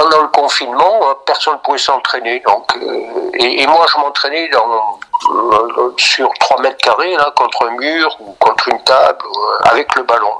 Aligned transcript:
Pendant 0.00 0.22
le 0.22 0.28
confinement, 0.28 1.10
euh, 1.10 1.14
personne 1.26 1.52
ne 1.54 1.58
pouvait 1.58 1.76
s'entraîner. 1.76 2.40
Donc, 2.46 2.74
euh, 2.74 3.30
et, 3.34 3.60
et 3.62 3.66
moi, 3.66 3.84
je 3.92 3.98
m'entraînais 3.98 4.48
dans, 4.48 4.98
euh, 5.30 5.92
sur 5.98 6.32
3 6.40 6.62
mètres 6.62 6.78
carrés, 6.78 7.14
là, 7.16 7.30
contre 7.36 7.66
un 7.66 7.72
mur 7.72 8.16
ou 8.20 8.32
contre 8.40 8.68
une 8.68 8.82
table, 8.84 9.26
euh, 9.26 9.68
avec 9.68 9.94
le 9.96 10.04
ballon. 10.04 10.36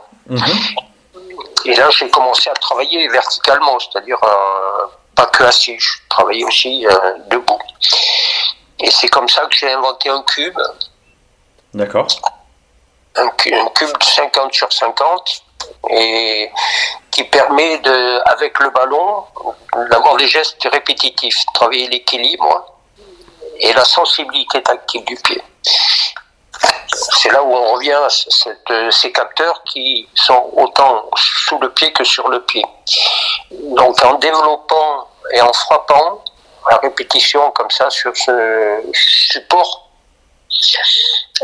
Et 1.66 1.74
là, 1.74 1.90
j'ai 1.90 2.08
commencé 2.08 2.48
à 2.48 2.54
travailler 2.54 3.06
verticalement, 3.08 3.78
c'est-à-dire 3.80 4.18
pas 5.14 5.26
que 5.26 5.44
assis, 5.44 5.78
je 5.78 5.96
travaillais 6.08 6.44
aussi 6.44 6.86
debout. 7.26 7.58
Et 8.78 8.90
c'est 8.90 9.08
comme 9.08 9.28
ça 9.28 9.42
que 9.42 9.54
j'ai 9.56 9.70
inventé 9.70 10.08
un 10.08 10.22
cube, 10.22 10.58
D'accord. 11.74 12.06
un, 13.16 13.26
un 13.26 13.66
cube 13.74 13.98
de 13.98 14.04
50 14.04 14.54
sur 14.54 14.72
50, 14.72 15.42
et 15.90 16.50
qui 17.20 17.28
permet, 17.28 17.78
de, 17.78 18.30
avec 18.30 18.58
le 18.60 18.70
ballon, 18.70 19.24
d'avoir 19.90 20.16
des 20.16 20.26
gestes 20.26 20.66
répétitifs, 20.72 21.44
travailler 21.52 21.88
l'équilibre 21.88 22.64
et 23.58 23.72
la 23.74 23.84
sensibilité 23.84 24.62
tactile 24.62 25.04
du 25.04 25.16
pied. 25.16 25.42
C'est 27.20 27.30
là 27.30 27.42
où 27.42 27.52
on 27.54 27.74
revient 27.74 27.92
à 27.92 28.08
euh, 28.70 28.90
ces 28.90 29.12
capteurs 29.12 29.62
qui 29.64 30.08
sont 30.14 30.50
autant 30.56 31.10
sous 31.16 31.58
le 31.58 31.70
pied 31.72 31.92
que 31.92 32.04
sur 32.04 32.28
le 32.28 32.42
pied. 32.42 32.64
Donc 33.50 34.02
en 34.02 34.14
développant 34.14 35.08
et 35.32 35.40
en 35.40 35.52
frappant 35.52 36.24
à 36.70 36.76
répétition 36.78 37.50
comme 37.52 37.70
ça 37.70 37.88
sur 37.90 38.16
ce 38.16 38.82
support, 38.92 39.88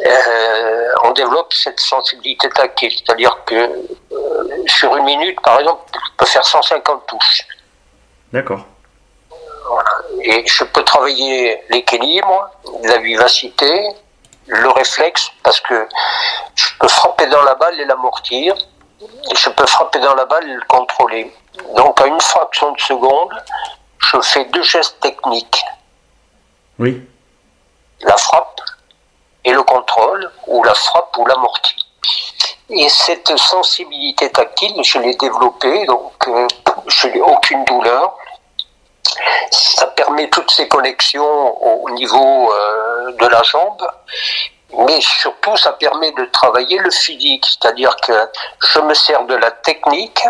euh, 0.05 0.92
on 1.05 1.12
développe 1.12 1.52
cette 1.55 1.80
sensibilité 1.80 2.48
tactile. 2.50 2.92
C'est-à-dire 2.92 3.36
que 3.46 3.70
sur 4.67 4.97
une 4.97 5.05
minute, 5.05 5.41
par 5.42 5.61
exemple, 5.61 5.83
je 5.95 6.11
peux 6.17 6.27
faire 6.27 6.45
150 6.45 7.06
touches. 7.06 7.42
D'accord. 8.33 8.64
Voilà. 9.69 9.91
Et 10.23 10.47
je 10.47 10.64
peux 10.64 10.83
travailler 10.84 11.62
l'équilibre, 11.70 12.50
la 12.84 12.98
vivacité, 12.98 13.89
le 14.47 14.69
réflexe, 14.70 15.31
parce 15.42 15.61
que 15.61 15.89
je 16.55 16.67
peux 16.78 16.89
frapper 16.89 17.27
dans 17.27 17.42
la 17.42 17.55
balle 17.56 17.78
et 17.81 17.84
l'amortir, 17.84 18.55
et 19.00 19.34
je 19.36 19.48
peux 19.50 19.67
frapper 19.67 19.98
dans 20.00 20.14
la 20.14 20.25
balle 20.25 20.48
et 20.48 20.55
le 20.55 20.62
contrôler. 20.69 21.34
Donc 21.77 22.01
à 22.01 22.06
une 22.06 22.20
fraction 22.20 22.73
de 22.73 22.80
seconde, 22.80 23.33
je 23.98 24.20
fais 24.20 24.45
deux 24.47 24.62
gestes 24.62 25.01
techniques, 25.01 25.64
Oui. 26.78 27.03
la 28.03 28.17
frappe 28.17 28.61
et 29.45 29.53
le 29.53 29.62
contrôle, 29.62 30.30
ou 30.47 30.62
la 30.62 30.75
frappe 30.75 31.17
ou 31.19 31.27
l'amorti. 31.27 31.75
Et 32.69 32.89
cette 32.89 33.36
sensibilité 33.36 34.31
tactile, 34.33 34.75
je 34.83 34.98
l'ai 34.98 35.14
développée, 35.14 35.86
donc 35.86 36.12
euh, 36.27 36.48
je 36.89 37.06
n'ai 37.08 37.20
aucune 37.20 37.64
douleur. 37.64 38.17
Ça 39.53 39.86
permet 39.89 40.28
toutes 40.31 40.50
ces 40.50 40.67
connexions 40.67 41.62
au 41.62 41.89
niveau 41.91 42.53
euh, 42.53 43.12
de 43.12 43.27
la 43.27 43.42
jambe, 43.45 43.89
mais 44.79 45.01
surtout 45.01 45.57
ça 45.57 45.74
permet 45.74 46.11
de 46.13 46.24
travailler 46.27 46.79
le 46.79 46.90
physique, 46.90 47.46
c'est-à-dire 47.46 47.95
que 48.02 48.29
je 48.73 48.80
me 48.80 48.95
sers 48.95 49.24
de 49.27 49.36
la 49.36 49.52
technique 49.52 50.24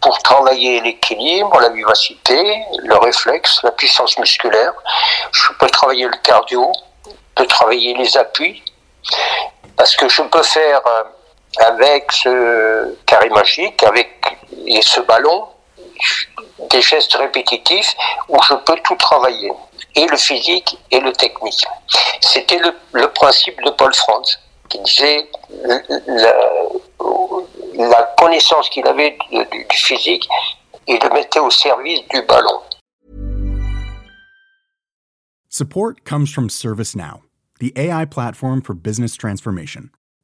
pour 0.00 0.16
travailler 0.20 0.80
l'équilibre, 0.80 1.58
la 1.58 1.70
vivacité, 1.70 2.64
le 2.78 2.96
réflexe, 2.98 3.60
la 3.64 3.72
puissance 3.72 4.16
musculaire. 4.18 4.72
Je 5.32 5.48
peux 5.58 5.68
travailler 5.68 6.04
le 6.04 6.16
cardio, 6.22 6.70
je 7.04 7.10
peux 7.34 7.46
travailler 7.46 7.94
les 7.94 8.16
appuis, 8.16 8.62
parce 9.76 9.96
que 9.96 10.08
je 10.08 10.22
peux 10.22 10.44
faire 10.44 10.80
euh, 10.86 11.02
avec 11.58 12.10
ce 12.12 12.94
carré 13.06 13.28
magique, 13.30 13.82
avec 13.82 14.08
ce 14.82 15.00
ballon, 15.00 15.48
des 16.70 16.82
gestes 16.82 17.14
répétitifs 17.14 17.94
où 18.28 18.40
je 18.42 18.54
peux 18.54 18.76
tout 18.84 18.96
travailler, 18.96 19.52
et 19.94 20.06
le 20.06 20.16
physique 20.16 20.78
et 20.90 21.00
le 21.00 21.12
technique. 21.12 21.64
C'était 22.20 22.58
le, 22.92 23.08
principe 23.12 23.60
de 23.64 23.70
Paul 23.70 23.92
Franz, 23.94 24.38
qui 24.68 24.78
disait 24.80 25.28
euh, 25.66 25.78
la, 27.74 28.14
connaissance 28.18 28.68
qu'il 28.70 28.86
avait 28.86 29.16
du 29.30 29.66
physique, 29.72 30.28
il 30.86 30.98
le 31.02 31.10
mettait 31.10 31.40
au 31.40 31.50
service 31.50 32.00
du 32.08 32.22
ballon. 32.22 32.60
Support 35.48 36.04
comes 36.04 36.26
from 36.26 36.48
ServiceNow, 36.48 37.22
the 37.58 37.72
AI 37.76 38.04
platform 38.04 38.60
for 38.60 38.74
business 38.74 39.16
transformation. 39.16 39.90